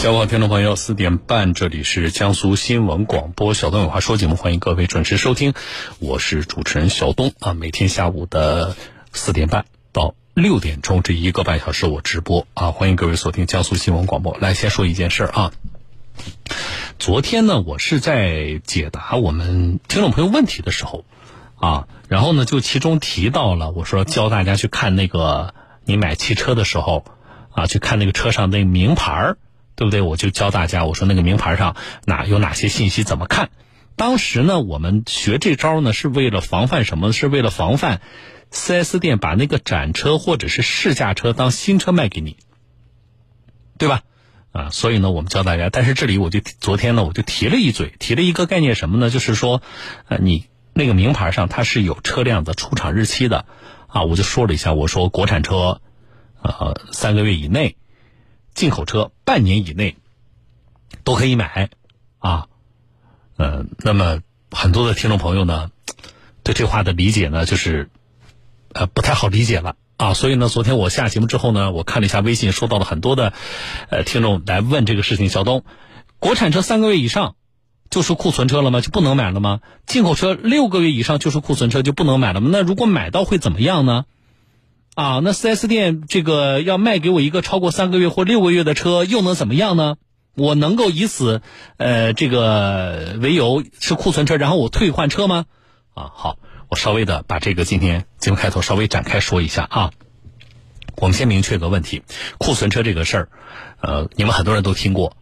[0.00, 5.52] 下午好，听众朋友，四点半，这里是江苏新闻广播小东有话说节目，欢迎各位准时收听，
[5.98, 7.52] 我是主持人小东啊。
[7.52, 8.74] 每天下午的
[9.12, 14.38] 四点半到六点钟这一个半小时我直播啊，欢迎各位锁定江苏新闻广播。
[14.38, 15.52] 来，先说一件事儿啊，
[16.98, 21.04] 昨天呢，我是在解答我们听众朋友问题的时候
[21.56, 25.52] 啊，然后呢，就其中提到了，我说教大家去看那个
[25.84, 27.04] 你买汽车的时候
[27.52, 29.36] 啊，去看那个车上那名牌儿。
[29.80, 30.02] 对不对？
[30.02, 31.74] 我就教大家，我说那个名牌上
[32.04, 33.48] 哪有哪些信息，怎么看？
[33.96, 37.14] 当时呢，我们学这招呢，是为了防范什么？
[37.14, 38.02] 是为了防范
[38.52, 42.36] 4S 店把那个展车或者是试驾车当新车卖给你，
[43.78, 44.02] 对吧？
[44.52, 45.70] 啊，所以呢，我们教大家。
[45.70, 49.08] 但是这里我就昨天呢，我就提了一嘴，提了一个概念什么呢？
[49.08, 49.62] 就是说，
[50.08, 50.44] 呃，你
[50.74, 53.46] 那个名牌上它是有车辆的出厂日期的
[53.86, 55.80] 啊，我就说了一下，我说国产车，
[56.42, 57.76] 呃，三个月以内。
[58.60, 59.96] 进口车半年以内
[61.02, 61.70] 都可以买，
[62.18, 62.46] 啊，
[63.38, 65.70] 呃，那么很多的听众朋友呢，
[66.42, 67.88] 对这话的理解呢，就是
[68.74, 70.12] 呃不太好理解了啊。
[70.12, 73.32] 所以呢，昨天我下节目之后呢，我看了一下微信，收到了很多的
[73.88, 75.30] 呃听众来问这个事情。
[75.30, 75.64] 小东，
[76.18, 77.36] 国产车三个月以上
[77.88, 78.82] 就是库存车了吗？
[78.82, 79.60] 就不能买了吗？
[79.86, 82.50] 进口车六个月以上就是库存车就不能买了吗？
[82.52, 84.04] 那如果买到会怎么样呢？
[85.00, 89.96] 啊，那 4S 店这个要卖给我一个超过三个月或六个月的车，又能怎么样呢？
[90.34, 91.40] 我能够以此，
[91.78, 95.46] 呃，这个为由是库存车，然后我退换车吗？
[95.94, 99.90] 啊，好，我稍微的把这个今天节目开头稍微展开说一下啊。
[100.96, 102.02] 我们先明确个问题，
[102.36, 103.28] 库存车这个事儿，
[103.80, 105.16] 呃，你们很多人都听过，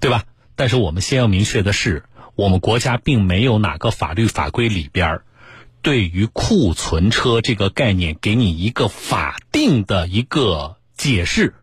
[0.00, 0.22] 对吧？
[0.56, 5.24] 但是我们先要明确的是，我们国家并没有哪个法律法规里边儿。
[5.88, 11.54] 对于库存车这个概念，给你一个法定的一个解释，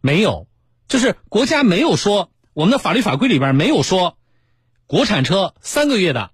[0.00, 0.46] 没有，
[0.88, 4.16] 就是国家没有说，我们的法律法规里边没有说，
[4.86, 6.30] 国产车三个月的，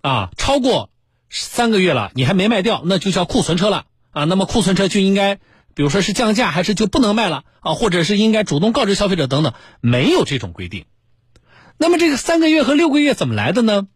[0.00, 0.88] 啊，超过
[1.28, 4.24] 三个月了，你还没卖掉，那就叫库存车了啊。
[4.24, 5.34] 那么库存车就应该，
[5.74, 7.74] 比如说是降价，还是就不能卖了啊？
[7.74, 10.86] 或者是应该主动告知消费者等等，没有这种规定。
[11.76, 13.86] 那么这个三个月和六个月怎么来的呢？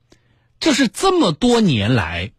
[0.60, 2.32] 就是这么多年来，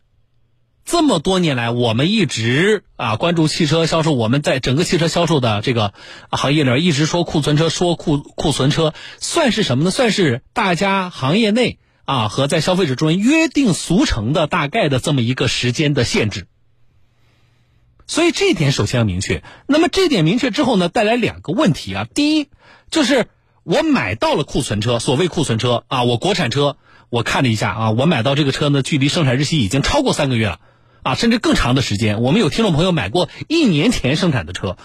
[0.86, 4.14] 这么多年来，我们一直啊关注汽车销售。
[4.14, 5.94] 我们在整个汽车销售的这个
[6.30, 9.90] 行业里面，一直说库存车，说库库存车，算是什么呢？
[9.90, 16.46] 算是大家行业内啊和在消费者中约定俗成的大概的这么一个时间的限制。
[18.06, 19.42] 所以这一点首先要明确。
[19.66, 22.08] 那么这点明确之后呢，带来两个问题啊。
[22.14, 22.50] 第一，
[22.92, 23.26] 就是
[23.64, 26.78] 我买到了库存车，所谓库存车啊，我国产车。
[27.12, 30.62] 我看了一下啊，我买到这个车呢，距离生产日期已经超过三个月了，
[31.04, 32.22] 啊，甚至更长的时间。
[32.22, 34.78] 我们有听众朋友买过一年前生产的车，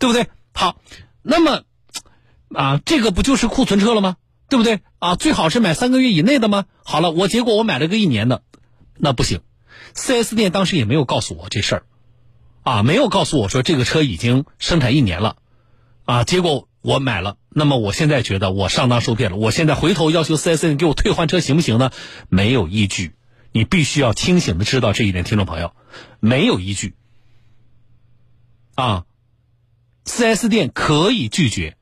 [0.00, 0.26] 对不对？
[0.52, 0.74] 好，
[1.22, 1.62] 那么
[2.52, 4.16] 啊，这个不就是库存车了吗？
[4.48, 4.80] 对不对？
[4.98, 6.64] 啊，最好是买三个月以内的吗？
[6.82, 8.42] 好了，我结果我买了个一年的，
[8.96, 9.40] 那不行。
[9.94, 11.82] 4S 店当时也没有告诉我这事儿，
[12.64, 15.36] 啊，没有告诉我说这个车已经生产一年了，
[16.04, 16.66] 啊，结果。
[16.82, 19.36] 我买了，那么我现在觉得我上当受骗了。
[19.36, 21.90] 我现在回头要求四 S 店给我退换车行不行呢？
[22.30, 23.12] 没有依据，
[23.52, 25.74] 你必须要清醒的知道这一点，听众朋友，
[26.20, 26.94] 没有依据。
[28.74, 29.04] 啊，
[30.06, 31.76] 四 S 店可以拒绝，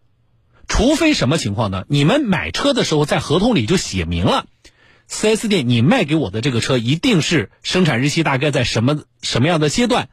[0.66, 1.84] 除非什么情况呢？
[1.88, 4.46] 你们买车的时候在合同里就写明了，
[5.06, 10.08] 四 S 店你卖给我的这个车一定是生产日期大概在什么什么样的阶段。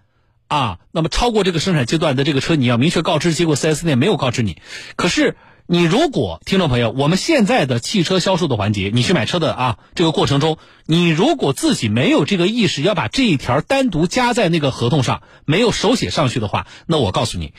[0.47, 3.33] 啊，那么超过这个生产阶段的这个车，你要明确告知。
[3.33, 4.61] 结果 4S 店没有告知你。
[4.95, 5.35] 可是，
[5.65, 17.53] 你如果听众朋友，我们现在的汽车销售的环节，你去买车的啊，这个过程中，你如果自己没有这个意识，要把这一条单独加在那个合同上，没有手写上去的话，那我告诉你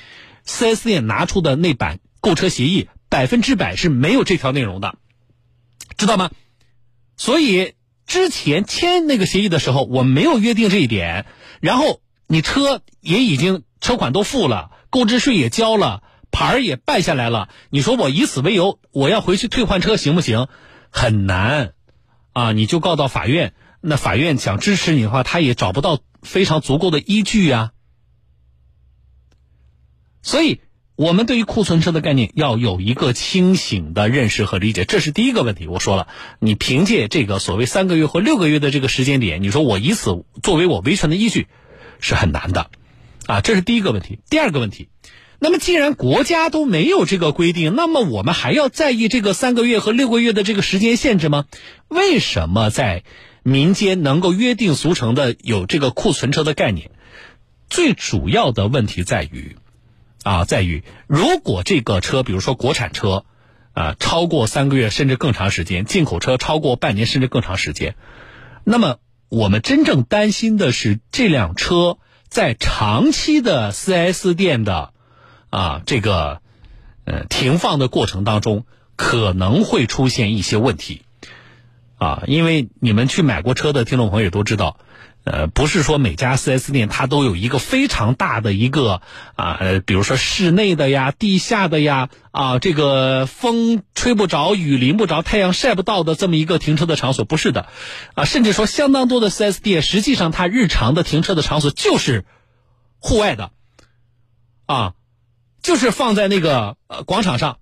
[0.47, 4.95] ，4S 店拿出的那版购车协议，百分之百是没有这条内容的，
[5.99, 6.31] 知道吗？
[7.17, 7.73] 所以
[8.07, 11.27] 之前签那个协议的时候，我没有约定这一点，
[11.61, 12.01] 然后。
[12.27, 17.49] 你车也已经车款都付了，购置税也交了，牌儿也办下来了。
[17.71, 20.49] 你说我以此为由，我要回去退换车行不行？
[20.91, 21.75] 很难，
[22.33, 23.55] 啊，你就告到法院。
[23.81, 27.71] 那法院想支持你的话，他也找不到非常足够的依据呀。
[30.23, 30.61] 所以，
[30.97, 35.69] 我们对于库存车的概念要有一个清醒的认识和理解，这是第一个问题。
[35.69, 36.09] 我说了，
[36.41, 41.47] 你凭借这个所谓三个月或六个月的这个时间点，你说我以此作为我维权的依据。
[42.01, 42.71] 是很难的，
[43.27, 44.19] 啊，这是第一个问题。
[44.31, 44.89] 第二个问题，
[45.39, 51.47] 那么既然国家都没有这个规定，那么我们还要在意这个三个月和六个月的这个时间限制吗？
[51.89, 53.05] 为什么在
[53.43, 56.91] 民间能够约定俗成的有这个库存车的概念？
[57.69, 59.57] 最主要的问题在于，
[60.23, 63.25] 啊，在于如果这个车，比如说国产车，
[63.73, 67.95] 啊，超过三个月甚至更长时间，进口车超过半年甚至更长时间，
[68.65, 68.99] 那么
[69.29, 74.93] 我们真正担心的是这辆车在长期的 4S 店的
[75.51, 76.41] 啊这个
[77.05, 78.65] 呃停放的过程当中
[78.97, 81.03] 可能会出现一些问题
[81.97, 84.79] 啊，因为你们去买过车的听众朋友都知道。
[85.27, 89.03] 呃，不是说每家 4S 店它都有一个非常大的一个
[89.35, 97.67] 啊，呃，比如说室内的呀、地下的呀，啊，这个风吹不着、雨淋不着、太阳晒不到的这么一个停车的场所，不是的，
[98.15, 102.25] 啊，甚至说相当多的 4S 店，实际上它日常的停车的场所就是
[103.01, 103.51] 户外的，
[104.67, 104.95] 啊，
[105.61, 107.59] 就是放在那个呃广场上，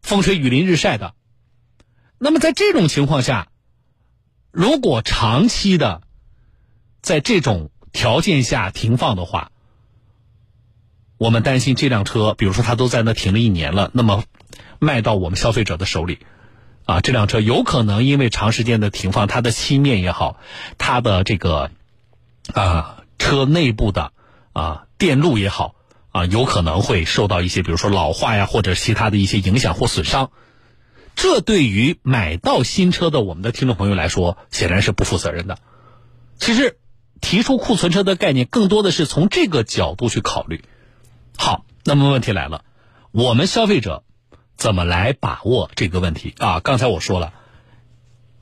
[0.00, 1.14] 风吹雨淋日晒的。
[2.18, 3.48] 那么在这种情况下，
[4.52, 6.02] 如果长期的，
[7.02, 9.50] 在这种条件下停放的话，
[11.18, 14.24] 我们担心这辆车，比如说它都在那停了一年了，那么
[14.78, 16.18] 卖到我们消费者的手里，
[16.86, 20.38] 啊，这辆车有可能因为长时间的停放，它的漆面也好，
[20.78, 21.70] 它的这个
[22.54, 24.12] 啊车内部的
[24.52, 25.74] 啊电路也好，
[26.10, 30.30] 啊有可能会受到一些，比如说老化呀，或者其他的一些影响或损伤。
[31.16, 35.58] 这对于买到新车的我们的听众朋友来说，显然是不负责任的。
[36.38, 36.78] 其实。
[37.20, 40.64] 提出库存车的概念，更多的是从这个角度去考虑。
[41.36, 42.64] 好，那么问题来了，
[43.12, 44.04] 我们消费者
[44.56, 46.60] 怎么来把握这个问题啊？
[46.60, 47.32] 刚才我说了，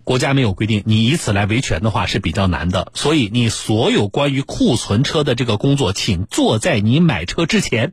[0.05, 2.93] 国家没有规定，你以此来维权的话是比较难的。
[2.95, 7.93] 所以，你所有关于库存车的这个工作，请做在你买车之前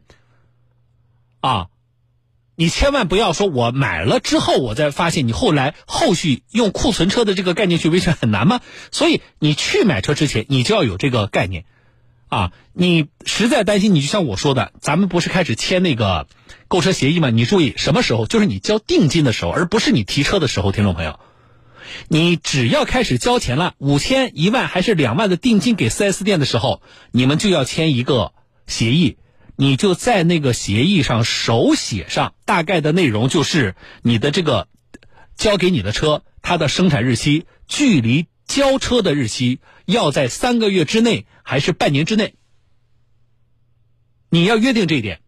[1.42, 1.68] 啊。
[2.58, 8.62] 你千万不要说，我买了之后，我再发现你后来后续用库存车的这个概念去维权很难吗？
[8.92, 11.66] 所以你去买车之前，你就要有这个概念，
[12.30, 16.28] 啊，你实在担心，你就像我说的，咱们不是开始签那个
[16.70, 17.30] 购车协议吗？
[17.30, 18.26] 你注意什么时候？
[18.26, 20.72] 就是你交定金的时候，而不是你提车的时候。
[20.72, 21.20] 听众朋友，
[22.08, 26.82] 你只要开始交钱了，五千、一万还是两万的定金给 4S 店的时候，
[27.12, 28.32] 你们就要签一个
[28.66, 29.18] 协议。
[29.58, 34.68] 你就在那个协议上手写上大概的内容，就是你的这个
[35.36, 42.36] 交给你的车，它的生产日期距离交车的日期要在三个月之内还是半年之内？
[44.30, 45.22] 你要约定这一点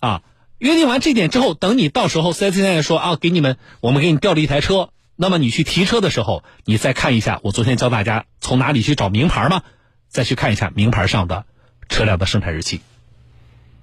[0.00, 0.22] 啊！
[0.58, 9.62] 约定完这点之后，等你到时候四 S 店说啊，给你们我们给你调了一台车，那么你去提车的时候，你再看一下我昨天教大家从哪里去找名牌吗？
[10.08, 11.46] 再去看一下名牌上的
[11.88, 12.80] 车辆的生产日期。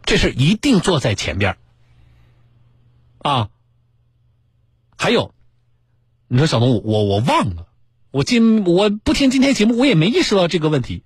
[0.06, 1.58] 这事一定坐在前边
[3.18, 3.50] 啊！
[4.98, 5.34] 还有，
[6.28, 7.68] 你说小东，我我忘了，
[8.12, 11.04] 我今我不听今天节目，我也没意识到这个问题。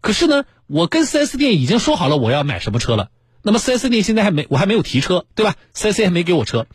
[0.00, 3.10] 可是呢，我跟四 S 店已经说好了我要买什么车了。
[3.42, 5.54] 那么四 S 店现在还没，我还没有提车，对吧？
[5.72, 6.66] 四 S 店还没给我车，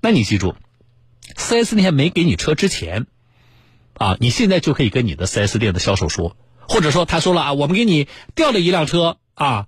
[0.00, 0.54] 那你记住，
[1.36, 3.06] 四 S 店没给你车之前，
[3.94, 9.66] 啊，你现在就可以跟你的四 S 店的销售说，或者说他说了啊，我们给你调了一辆车啊。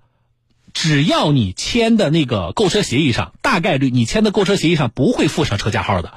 [0.79, 6.13] 只要你签的那个购车协议上，大概率你签的购车协议上不会附上车架号的，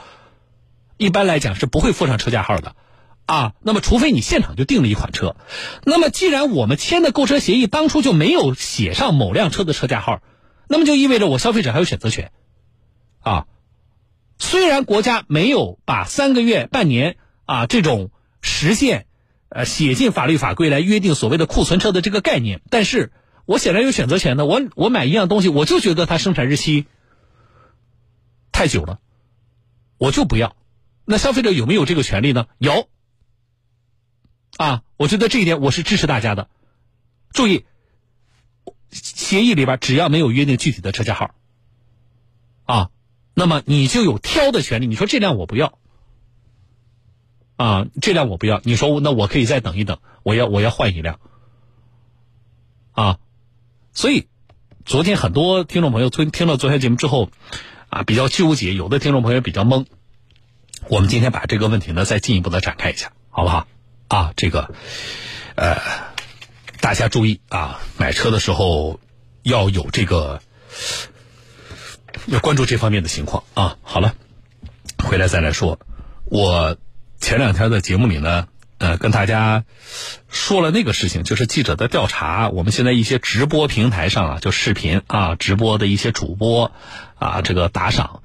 [0.99, 2.77] 一般来讲是不会附上车架号的，
[3.25, 5.35] 啊，那么除非你现场就订了一款车，
[5.85, 10.21] 那么既然我们签的购车协议当初就没有写上某辆车的车架号，
[10.69, 12.31] 那么就意味着我消费者还有选择权，
[13.21, 13.47] 啊，
[14.39, 18.11] 虽然国家没有把三个月、半年啊这种
[18.43, 19.07] 实现，
[19.49, 23.11] 呃写进法律法规来约定所谓的库存车的这个概念，但是。
[23.51, 26.87] 我显然有选择权的，我我买一样东西，我就觉得它生产日期
[28.53, 29.01] 太久了，
[29.99, 30.55] 我就不要。
[31.05, 32.47] 那消费者有没有这个权利呢？
[32.59, 32.89] 有。
[34.57, 36.49] 啊，我觉得这一点我是支持大家的。
[37.33, 37.65] 注意，
[38.93, 41.35] 协议里边只要没有约定具体的车架号，
[42.67, 42.91] 啊，
[43.35, 44.87] 那么你就有挑的权利。
[44.87, 45.77] 你说这辆我不要，
[47.57, 48.61] 啊，这辆我不要。
[48.63, 51.19] 你说那我可以再等一等，我要我要换一辆，
[52.93, 53.19] 啊。
[53.93, 54.29] 所以，
[54.85, 57.31] 昨天很多听众朋友听听了昨天节目之后，
[57.89, 59.85] 啊，比较纠结；有的听众朋友比较懵。
[60.89, 63.67] 我们今天把这个问题呢再进一步的展开一下，好不好？
[64.09, 64.73] 啊，这个，
[65.57, 65.77] 呃，
[66.81, 69.01] 大家注意啊，买车的时候
[69.43, 70.41] 要有这个，
[72.27, 73.77] 要关注这方面的情况啊。
[73.83, 74.15] 好了，
[75.05, 75.79] 回来再来说。
[76.25, 76.77] 我
[77.19, 78.47] 前两天的节目里呢。
[78.81, 79.65] 呃，跟大家
[80.31, 82.49] 说了那个事情，就是记者的调查。
[82.49, 86.73] 我们现在一些直播平台上啊，就视频啊，直播的一些主播
[87.19, 88.23] 啊，这个打赏，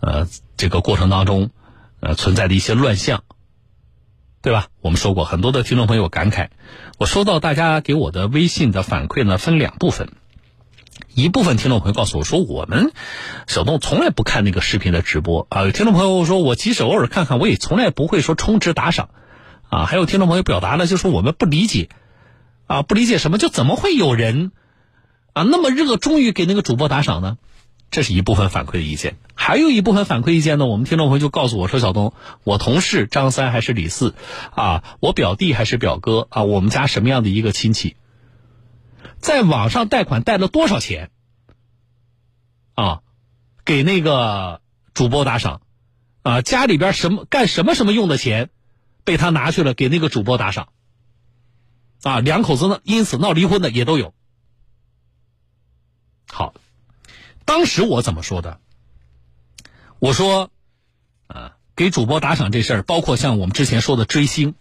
[0.00, 1.50] 呃，这个过程当中，
[2.00, 3.22] 呃，存在的一些乱象，
[4.42, 4.66] 对吧？
[4.80, 6.48] 我们说过，很多的听众朋友感慨。
[6.98, 10.08] 我收到大家给我的微信的反馈呢，分两部分。
[11.14, 12.90] 一部分听众朋友告诉我说，我们
[13.46, 15.62] 小东从来不看那个视频的直播啊。
[15.62, 19.10] 有听众朋友说我即使偶尔看看，我也从来不会说充值打赏
[19.72, 19.86] 啊。
[19.86, 21.88] 还有听众朋友表达了，就说我们不理解
[22.66, 24.52] 啊，不理解什么，就怎么会有人
[25.32, 27.38] 啊那么热衷于给那个主播打赏呢？
[27.90, 30.64] 这是一部分反馈的意见，还有一部分反馈意见呢。
[30.64, 34.14] 我们听众朋友就告诉我说，小东，我同事张三还是李四
[34.54, 37.96] 啊，我表弟还是表哥啊，我们家什么样的一个亲戚？
[39.18, 41.10] 在网上贷款贷了多少钱？
[42.74, 43.00] 啊，
[43.66, 44.62] 给那个
[44.94, 45.60] 主播打赏，
[46.22, 48.48] 啊，家里边什么干什么什么用的钱，
[49.04, 50.68] 被他拿去了给那个主播打赏，
[52.02, 54.14] 啊，两口子呢因此闹离婚的也都有。
[56.28, 56.54] 好，
[57.44, 58.60] 当时我怎么说的？
[59.98, 60.50] 我说，
[61.26, 64.54] 啊，给主播打赏这事儿，包括像我们之前说的追星。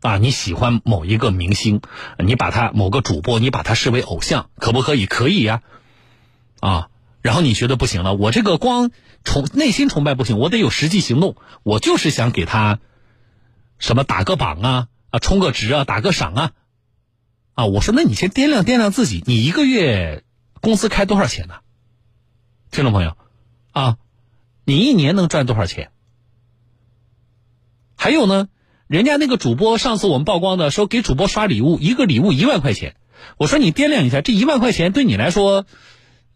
[0.00, 1.80] 啊，你喜欢某一个明星，
[2.18, 5.06] 你把他某个主播，你把他视为偶像，可不可以？
[5.06, 5.62] 可以呀，
[6.60, 6.90] 啊，
[7.22, 8.90] 然后你觉得不行了，我这个光
[9.24, 12.80] 崇内心崇拜不行，我得有实际行动，我就是想给他
[13.78, 16.52] 什么打个榜啊，啊，充个值啊，打个赏啊，
[17.54, 20.24] 啊，我说那你先掂量掂量自己，你一个月
[20.60, 21.56] 公司开多少钱呢？
[22.70, 23.16] 听众朋友，
[23.72, 23.98] 啊，
[24.64, 25.90] 你一年能赚多少钱？
[27.96, 28.48] 还有呢？
[28.86, 32.96] 人家那个主播上次我们曝光的说给主播刷礼物，一个礼物一万块钱。
[33.38, 35.64] 我说你掂量一下，这一万块钱对你来说，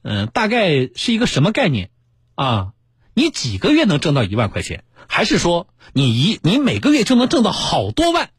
[0.02, 1.90] 嗯，大概是一个什么概念
[2.35, 2.73] 啊？
[3.14, 4.85] 你几个月能挣到一万块钱？
[5.07, 8.31] 还是说你一你每个月就能挣到好多万？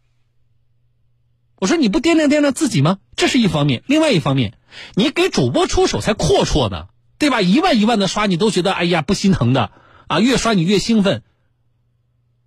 [1.57, 2.99] 我说你不掂量掂量自己吗？
[3.15, 4.57] 这是一方面，另外一方面，
[4.95, 6.87] 你给主播出手才阔绰呢，
[7.17, 7.41] 对吧？
[7.41, 9.71] 一万一万的刷，你都觉得哎呀不心疼的
[10.07, 11.23] 啊，越刷你越兴奋。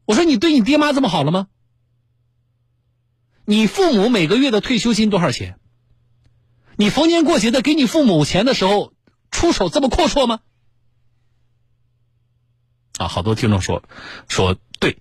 [0.04, 1.48] 我说你对你爹妈这么好了吗？
[3.44, 5.58] 你父母每个月的退休金多少钱？
[6.76, 8.94] 你逢年过节的给你父母钱的时候，
[9.30, 10.40] 出手这么阔绰吗？
[13.02, 13.82] 啊，好多听众说
[14.28, 14.98] 说对，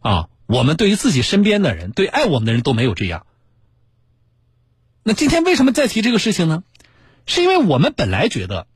[0.00, 3.26] 啊，我们对于自己身边的人，对爱我们的人都没有这样。
[5.02, 6.64] 那今天为什么再提这个事情呢？
[7.26, 8.66] 是因为我们本来觉得，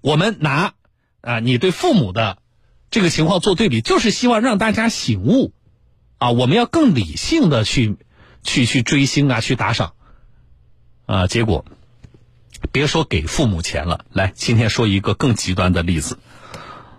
[0.00, 0.72] 我们拿
[1.20, 2.38] 啊你对父母的
[2.90, 5.52] 这个情况做对比，就是希望让大家醒悟。
[6.18, 7.96] 啊，我们要更理性的去，
[8.42, 9.92] 去去追星啊，去打赏，
[11.06, 11.64] 啊，结果，
[12.72, 16.18] 别说给父母钱了，来，今天说一个更极端的例子，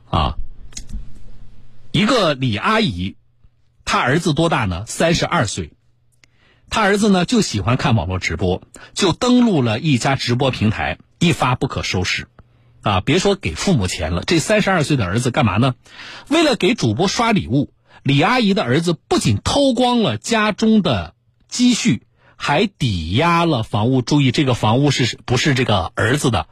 [0.10, 0.38] 啊，
[1.92, 3.16] 一个李阿姨，
[3.84, 4.86] 她儿子多大呢？
[4.86, 5.72] 三十二岁，
[6.70, 8.62] 她儿子呢就喜欢看网络直播，
[8.94, 12.28] 就登录了一家直播平台，一发不可收拾，
[12.84, 15.74] 啊，别说给父母钱了，这三十二岁的儿子干嘛呢？
[16.28, 17.74] 为了给主播刷礼物。
[18.02, 21.16] 李阿姨的儿子不仅偷光了家中的
[21.50, 22.04] 积蓄，
[22.38, 24.02] 还抵押了房屋。
[24.02, 26.48] 注意，这个房屋是不是这个儿子的？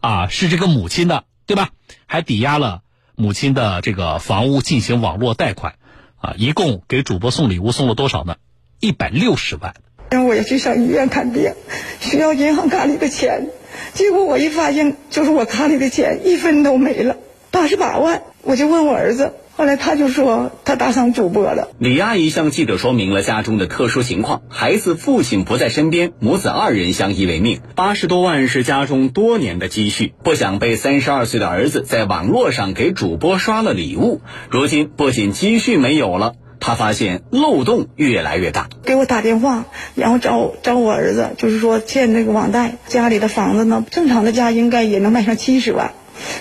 [0.00, 1.70] 啊，是这个母亲的，对吧？
[2.06, 2.82] 还抵押了
[3.18, 5.74] 母亲的这个房屋进行网络贷款，
[6.18, 8.36] 啊，一共给主播送礼物送了多少呢？
[8.78, 9.74] 一百六十万。
[10.10, 11.52] 然后我也去上医院看病，
[11.98, 13.48] 需要银行卡里的钱，
[13.92, 17.16] 结果我一发现，就是我卡里的钱一分都没了，
[17.50, 18.22] 八十八万。
[18.42, 19.34] 我就问我儿子。
[19.58, 21.66] 后来他就说他打赏主播了。
[21.80, 34.20] 李阿姨向记者说明了家中的特殊情况：孩子父亲不在身边，母子二人相依为命，八十多万是家中多年的积蓄，不想被三十二岁的儿子在网络上给主播刷了礼物。
[34.48, 38.68] 如今不仅积蓄没有了，他发现漏洞越来越大。
[38.84, 39.64] 给我打电话，
[39.96, 45.90] 然后找找我儿子，就是说欠那个网贷，家里的房子呢，正常的家应该也能卖上七十万。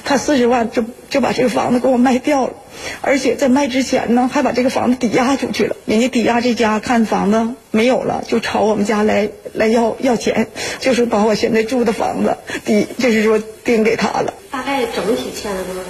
[0.04, 2.54] 他四十万就就把这个房子给我卖掉了，
[3.02, 5.76] 而且在卖之前呢，还把这个房子抵押出去了。
[5.86, 10.48] 人家抵押这家看房子没有了，就朝我们家来来要要钱，
[10.80, 14.34] 就是把我现在住的房子抵，就是说定给他了。
[14.52, 15.82] 大概整体欠了多少？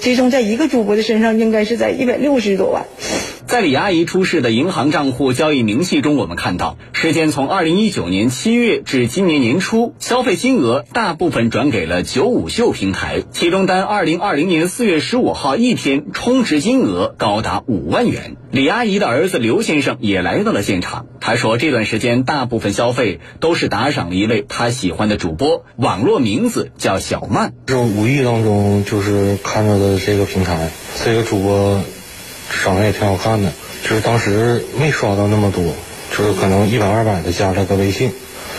[0.00, 2.84] 集中在一个主播的身上，应该是在一百六十多万。
[3.52, 18.38] 在李阿姨出示的银行账户交易明细中，我们看到，时间从二零一九年七月至今年年初，消费金额大部分转给了九五秀平台，其中单二零二零年四月十五号一天充值金额高达五万元。
[18.50, 27.52] 李阿姨的儿子刘先生也来到了现场，他说，这段时间大部分消费都是打赏了一位他喜欢的主播，网络名字叫小曼。
[27.66, 30.70] 就无意当中就是看到的这个平台，
[31.04, 31.82] 这个主播。
[32.62, 33.52] 长得也挺好看的，
[33.82, 35.64] 就是当时没刷到那么多，
[36.16, 38.12] 就是可能一百二百的加了个微信，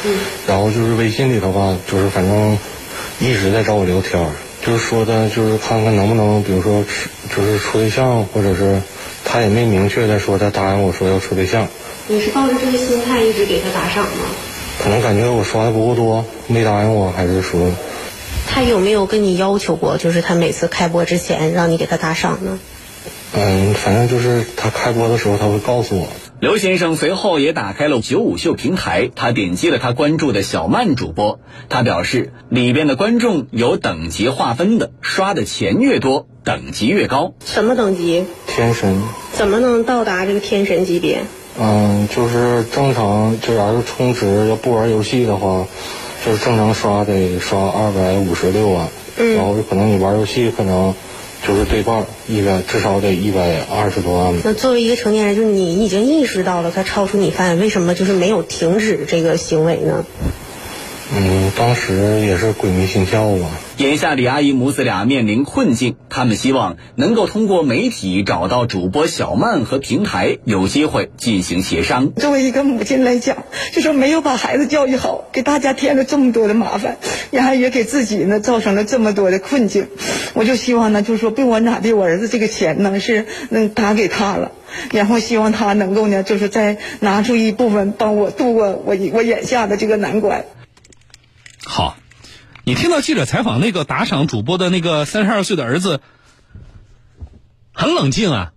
[0.03, 0.15] 嗯，
[0.47, 2.57] 然后就是微信里头吧，就是反正
[3.19, 4.27] 一直在找我聊天，
[4.65, 6.83] 就是说的，就是看看能不能，比如说
[7.35, 8.81] 就是处对象，或者是
[9.23, 11.67] 他也没明确的说他答应我说要处对象。
[12.07, 14.25] 你是抱着这个心态一直给他打赏吗？
[14.83, 17.71] 可能感觉我刷的不够多，没答应我，还是说
[18.45, 22.59] 他有没有跟你要求过，就是他每次开播之前让你给他打赏呢？
[23.35, 26.07] 嗯，反正就是他开播的时候他会告诉我。
[26.39, 37.33] 刘先生随后也打开了九五秀平台，他点击了他关注的小曼主播，他表示里边的观众有等级划分的，刷的钱越多，等级越高。
[37.45, 38.25] 什么等级？
[38.45, 39.01] 天神。
[39.31, 41.21] 怎么能到达这个天神级别？
[41.57, 45.65] 嗯，就是正常，就要是充值要不玩游戏的话，
[46.25, 50.93] 就是正常刷得刷二百五十六万，嗯然后可能你玩游戏可能
[51.45, 54.33] 就是对半，一百至少得一百二十多万。
[54.43, 60.05] 那作为一个成年人，就是你已经意识到了他超出你范围，为什么就是没有停止这个行为呢？
[61.63, 63.47] 嗯，当时也是鬼迷心窍吧。
[63.77, 72.11] 眼下李阿姨母子俩面临困境，他们希望能够通过媒体找到主播小曼和平台，有机会进行协商。
[72.15, 76.97] 作为一个母亲来讲，就说没有把孩子教育好，给大家添了这么多的麻烦，
[77.31, 79.87] 然后也给自己呢造成了这么多的困境。
[80.33, 84.51] 我就希望呢，就是说被我哪的我儿子这个钱呢是能打给他了，
[84.91, 90.43] 然后希望他能够呢，就是再拿出一部分帮我度过我我眼下的这个难关。
[91.65, 91.97] 好，
[92.65, 96.01] 你听到记者采访那个打赏主播的那个三十二岁的儿子，
[97.73, 98.53] 很冷静啊，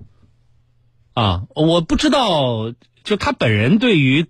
[1.14, 4.26] 啊，我不知道，就他本人对于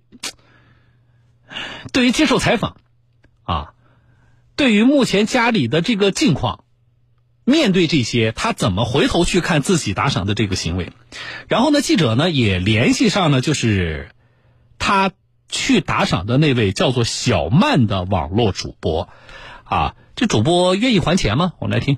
[1.91, 2.77] 对于接受采访
[3.43, 3.73] 啊，
[4.55, 6.63] 对于目前家里的这个境况，
[7.43, 10.93] 面对这些，他怎么回头去看自己打赏的这个行为？
[11.47, 14.11] 然后呢，记者呢也联系上了，就是
[14.77, 15.11] 他。
[15.49, 19.09] 去打赏的那位叫做小曼的网络主播，
[19.63, 21.53] 啊，这主播愿意还钱吗？
[21.59, 21.97] 我们来听。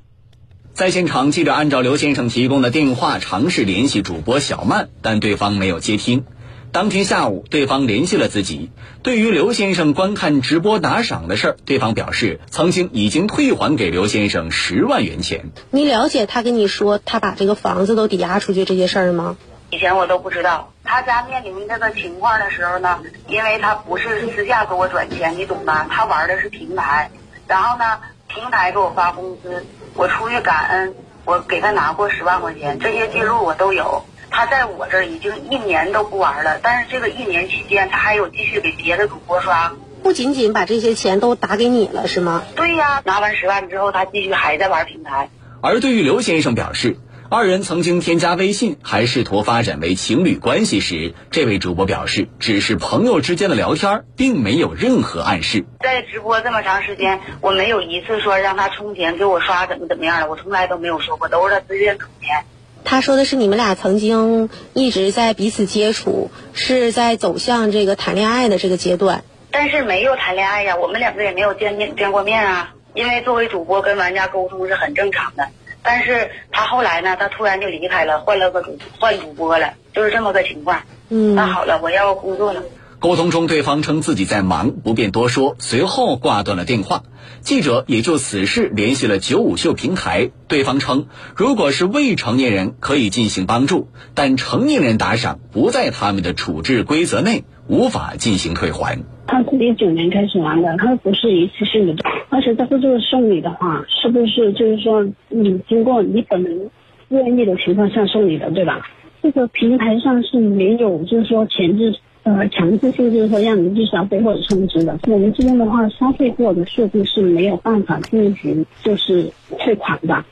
[0.73, 6.23] 在现场，记者按照刘先生提供的电话尝试联系主播小曼，但对方没有接听。
[6.71, 8.69] 当天下午，对方联系了自己。
[9.01, 15.49] 对于刘先生观看直播打赏的事儿，对方表示曾经已经退还给刘先生十万元钱。
[15.71, 19.35] 你了解他跟你说他把这个房子都抵押出去这些事儿吗？
[19.71, 25.85] 以前我都不知道，他家面临这个情况的时候呢，因为他不是私下给我转钱，你懂吧？
[25.89, 27.11] 他玩的是平台，
[27.47, 34.03] 然后呢，平台给我发工资，我出于感恩，我给他拿过十万块钱，这些记录我都有。
[34.31, 39.71] 他在我这儿已经一年都不玩了，但是这个一年期间，他还有继续给别的主播刷。
[40.01, 42.43] 不仅仅把这些钱都打给你了，是吗？
[42.55, 45.29] 对呀，拿完十万之后，他继续还在玩平台。
[45.61, 46.97] 而对于刘先生表示。
[47.31, 55.63] 二人曾经添加微信，还试图发展为情侣关系时，这位主播表示，只是朋友之间的聊天，并没有任何暗示。
[55.79, 62.45] 在直播这么长时间，我没有一次说让他充钱给我刷怎么怎么样的，我从来都没有说过，都是他自愿充钱。
[62.83, 72.73] 他说的是你们俩曾经一直在彼此接触，是在走向这个谈恋爱的这个阶段，但是没有谈恋爱呀，我们两个也没有见面见过面啊。
[72.95, 75.49] 因为作为主播跟玩家沟通是很正常的。
[75.91, 80.83] 但是他后来呢，他突然就离开了，换了个主换主播了，就是这么个情况。
[81.09, 82.61] 嗯，那好了，我要工作了。
[82.99, 87.01] 沟通中，对方称自己在忙，不便多说，随后挂断了电话。
[87.41, 98.99] 记者也就此事联系了九五秀平台，对方称，如果是未成年人可以进行帮助，但成年人打赏不在他们的处置规则内，无法进行退还。
[99.27, 106.69] 他是一九年开始玩的，他不是一次性的，而且他说这个送礼的话，是不是就是说你经过你本人
[107.09, 108.89] 愿意的情况下送你的，对吧？
[109.21, 114.97] 这个平台上是没有就是说前置呃强制性，就是说让你去消费或者充值的。
[115.07, 120.25] 我们这边的话，消费过的数据是没有办法进行就是退款的。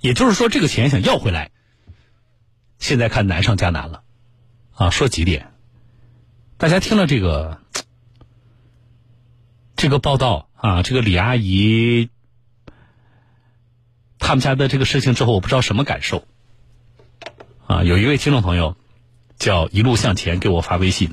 [0.00, 1.50] 也就是说，这个钱想要回来，
[2.78, 4.02] 现在看难上加难了。
[4.76, 5.46] 啊，说几点？
[6.58, 7.60] 大家听了这个
[9.76, 12.08] 这个报道啊，这个李阿姨
[14.18, 16.26] 他们家的这个事情之后，我不知道什么感受。
[17.66, 18.74] 啊，有一位听众朋友
[19.38, 21.12] 叫一路向前给我发微信，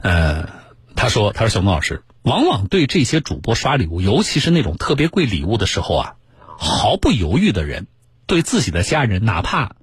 [0.00, 0.48] 呃，
[0.94, 6.16] 他说：“他说小孟老师，往往对这些主播刷礼物，尤其是那种特别贵礼物的时候啊，
[6.56, 7.88] 毫不犹豫的人，
[8.26, 9.76] 对自己的家人，哪怕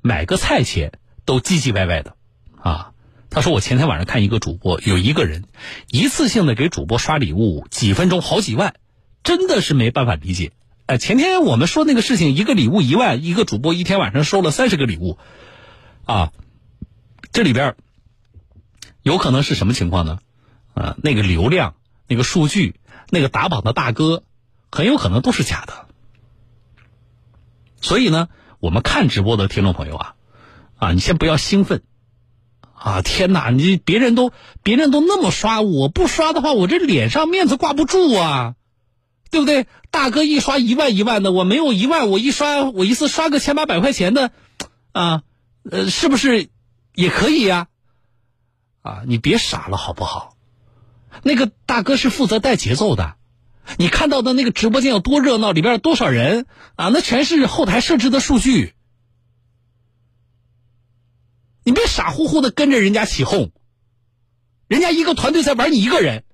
[0.00, 2.16] 买个菜钱都唧唧歪歪的
[2.60, 2.94] 啊。”
[3.30, 5.44] 他说：“我前天晚上看一个主播，有一个人
[5.88, 8.74] 一次性的给主播刷礼物，几分钟好几万，
[9.22, 10.52] 真的是没办法理解。
[10.86, 15.18] 哎，前天我们说那个事情，一个礼物一万，一个主播一天晚上收了三十个礼物，
[16.06, 16.32] 啊，
[17.30, 17.76] 这里边
[19.02, 20.20] 有可能是什么情况呢？
[20.72, 21.74] 啊，那个流量、
[22.06, 22.76] 那个数据、
[23.10, 24.24] 那个打榜的大哥，
[24.72, 25.86] 很有可能都是假的。
[27.82, 30.14] 所以呢，我们看直播的听众朋友啊，
[30.78, 31.82] 啊，你先不要兴奋。”
[32.80, 33.50] 啊，天哪！
[33.50, 38.54] 你别人都别人都那么刷，我不刷的话，我这脸上面子挂不住啊，
[39.30, 39.66] 对不对？
[39.90, 44.30] 大哥一刷一万一万的，我没有一万，我一刷我一次刷个千八百块钱的，
[44.92, 45.22] 啊，
[45.68, 46.50] 呃，是不是
[46.94, 47.66] 也可以呀？
[48.82, 50.36] 啊，你别傻了好不好？
[51.24, 53.16] 那个大哥是负责带节奏的，
[53.76, 56.90] 你看到的那个直播间有多热闹，里边有多少人啊？
[56.92, 58.74] 那全是后台设置的数据。
[61.68, 63.50] 你别傻乎乎的跟着人家起哄，
[64.68, 66.24] 人家一个团队在玩你一个人，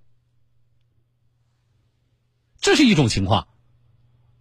[2.61, 3.49] 这是一种情况，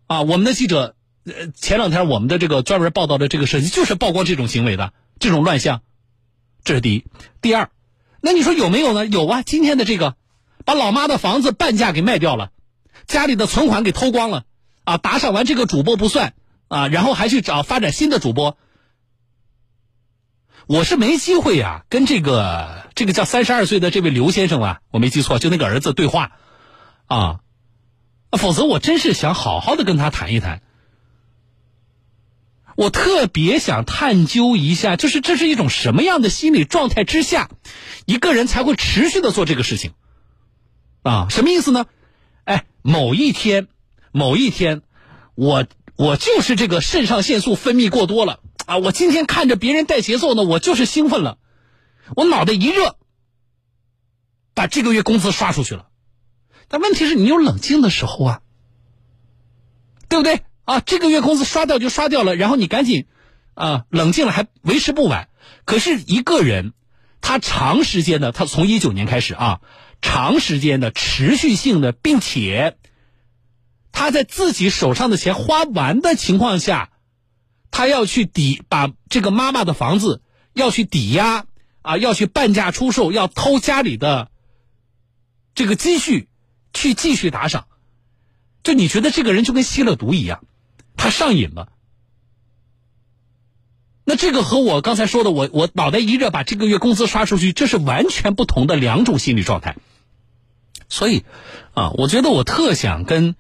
[0.06, 5.82] 啊，我们的记者，呃，前两天我们的这个专门报道的这个事情，就是曝光这种行为的这种乱象，
[6.64, 7.06] 这是第一。
[7.42, 7.72] 第二，
[8.22, 9.08] 那你说有没有呢？
[9.08, 10.16] 有啊，今天的这个，
[10.64, 12.52] 把老妈的房子半价给卖掉了，
[13.08, 14.46] 家里的存款给偷光了，
[14.84, 16.36] 啊，打赏完这个主播不算，
[16.68, 18.60] 啊，然后还去找发展新的主播。
[20.68, 26.32] 我是没机会呀，跟这个这个叫三十二岁的这位刘先生啊，我没记错，就那个儿子对话，
[27.08, 27.40] 啊，
[28.32, 30.62] 否则我真是想好好的跟他谈一谈。
[32.76, 37.50] 我特别想探究一下，就是这是一种什么样的心理状态之下，
[38.06, 39.92] 一个人才会持续的做这个事情，
[41.04, 41.86] 啊，什么意思呢？
[42.46, 43.68] 哎，某一天，
[44.12, 44.82] 某一天，
[45.36, 48.40] 我我就是这个肾上腺素分泌过多了。
[48.66, 48.78] 啊！
[48.78, 51.38] 我今天看着别人带节奏呢，我就是兴奋了，
[52.16, 52.98] 我脑袋一热，
[54.54, 55.88] 把这个月工资刷出去了。
[56.70, 58.42] 但问题是你有冷静的时候啊，
[60.08, 60.42] 对不对？
[60.66, 63.06] 啊，这个月工资刷掉就刷掉了，然后你赶紧
[63.54, 65.28] 啊冷静了，还为时不晚。
[65.66, 66.74] 可是一个人，
[67.20, 69.62] 他长时间的，他从一九年开始啊，
[70.02, 72.78] 长时间的、持续性的，并且
[73.92, 76.92] 他在自己手上的钱花完的情况下。
[77.76, 80.22] 他要去抵把这个妈妈的房子
[80.54, 81.48] 要去抵押
[81.82, 84.30] 啊，要去半价出售，要偷家里的
[85.56, 86.30] 这个积蓄
[86.72, 87.66] 去继续打赏，
[88.62, 90.46] 就你觉得这个人就跟吸了毒一样，
[90.96, 91.70] 他上瘾了。
[94.06, 99.78] 那这个和我刚才说的，我我脑袋一热把这个月工资刷出去，这是完全不同的两种心理状态。
[100.90, 101.24] 所以
[101.74, 103.36] 啊，我觉得我特想跟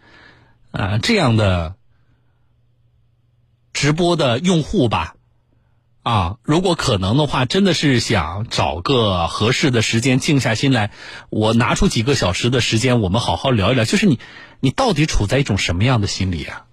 [0.71, 1.75] 啊这样的。
[3.73, 5.15] 直播的用户吧，
[6.03, 10.91] 啊，如果可能的话，真的是想找个合适的时间，静下心来，
[11.29, 13.83] 我拿出几个小时的时间，我们好好聊一聊。
[13.83, 14.19] 就是你，
[14.59, 16.65] 你到底处在一种什么样的心理啊？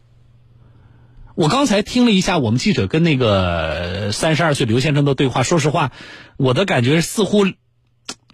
[1.37, 5.91] 我刚才听了一下我们记者跟那个三十二岁刘先生的对话，说实话，
[6.37, 7.47] 我的感觉似乎，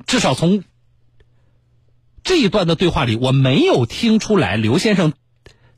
[0.07, 0.65] 至少从
[2.25, 5.13] 这一段的对话里，我没有听出来刘先生。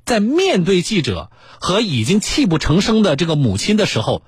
[0.08, 4.22] 在面对记者和已经泣不成声的这个母亲的时候，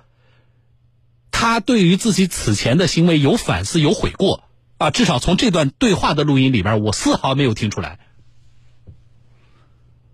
[1.30, 4.44] 他对于自己此前的行为有反思、有悔过
[4.76, 4.90] 啊。
[4.90, 7.98] 至少从这段对话的录音里边，我丝毫没有听出来。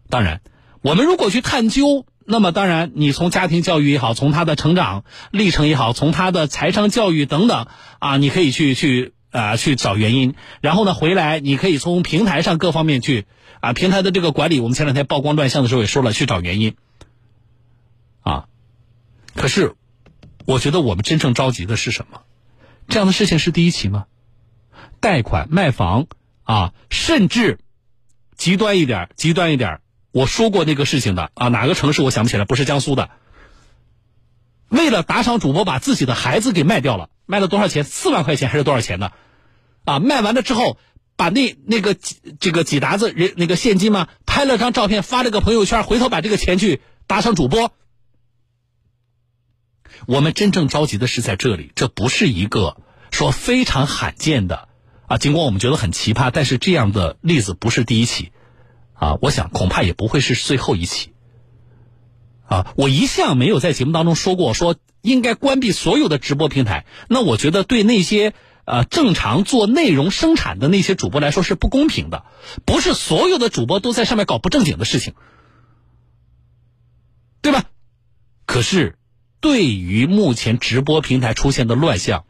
[0.08, 0.40] 当然，
[0.82, 5.02] 我们如果去探究，那么当然，你从家庭教育也好，从他的成长
[5.32, 7.66] 历程也好，从他的财商教育等等
[7.98, 10.36] 啊，你可以去去啊去找原因。
[10.60, 13.26] 然后呢，回来你可以从平台上各方面去。
[13.66, 16.76] 啊，平台的这个管理，我们前两天曝光乱象的时候也说了，去找原因。
[18.20, 18.46] 啊，
[19.34, 19.74] 可是，
[20.44, 22.20] 我觉得我们真正着急的是什么？
[22.86, 24.06] 这样的事情是第一起吗？
[25.00, 26.06] 贷款卖房
[26.44, 27.58] 啊，甚至
[28.36, 29.80] 极端一点，极端一点，
[30.12, 33.10] 我说过那个事情的啊，哪个城市我想不起来，不是江苏的。
[34.68, 37.82] 为了打赏主播，把自己的孩子给卖掉了，卖了多少钱？
[37.82, 39.10] 四万块钱还是多少钱呢？
[39.84, 40.78] 啊，卖完了之后。
[41.16, 47.72] 把那那个几这个几沓子人那个现金嘛，拍了张照片发了个朋友圈，回头把这个钱去打赏主播。
[50.06, 52.76] 我们真正着急的是在这里，这不是一个
[53.10, 54.68] 说非常罕见的
[55.06, 58.30] 啊，尽管我们觉得很奇葩，但是这样的例子不是第一起
[58.92, 61.14] 啊，我想恐怕也不会是最后一起
[62.44, 62.74] 啊。
[62.76, 68.34] 我一向没有在节目当中说过说应该关闭所有的直播平台，那我觉得对那些。
[68.66, 72.24] 呃，正常做内容生产的那些主播来说是不公平的，
[72.64, 75.14] 不是所有的主播都在上面搞不正经的事情，
[77.40, 77.64] 对吧？
[78.44, 78.98] 可是，
[79.40, 82.24] 对于目前直播平台出现的乱象，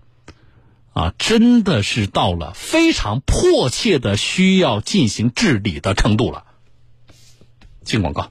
[0.92, 6.44] 啊，真的是到了非常迫切的需要进行治理的程度了。
[7.82, 8.30] 进广告。